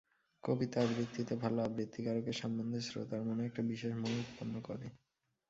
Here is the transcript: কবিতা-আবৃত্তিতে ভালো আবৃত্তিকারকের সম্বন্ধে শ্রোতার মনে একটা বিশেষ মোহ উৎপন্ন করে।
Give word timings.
কবিতা-আবৃত্তিতে 0.43 1.33
ভালো 1.35 1.59
আবৃত্তিকারকের 1.61 2.33
সম্বন্ধে 2.33 2.79
শ্রোতার 2.81 3.21
মনে 3.23 3.41
একটা 3.45 3.61
বিশেষ 3.63 3.93
মোহ 3.95 4.13
উৎপন্ন 4.21 4.53
করে। 4.61 4.87